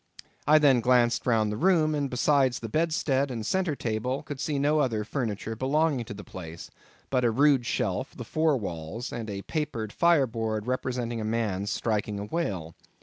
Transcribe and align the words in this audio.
I 0.47 0.57
then 0.57 0.79
glanced 0.79 1.27
round 1.27 1.51
the 1.51 1.57
room; 1.57 1.93
and 1.93 2.09
besides 2.09 2.57
the 2.57 2.67
bedstead 2.67 3.29
and 3.29 3.45
centre 3.45 3.75
table, 3.75 4.23
could 4.23 4.39
see 4.39 4.57
no 4.57 4.79
other 4.79 5.03
furniture 5.03 5.55
belonging 5.55 6.05
to 6.05 6.15
the 6.15 6.23
place, 6.23 6.71
but 7.11 7.23
a 7.23 7.29
rude 7.29 7.67
shelf, 7.67 8.15
the 8.17 8.25
four 8.25 8.57
walls, 8.57 9.11
and 9.13 9.29
a 9.29 9.43
papered 9.43 9.93
fireboard 9.93 10.65
representing 10.65 11.21
a 11.21 11.23
man 11.23 11.67
striking 11.67 12.17
a 12.19 12.25
whale. 12.25 12.73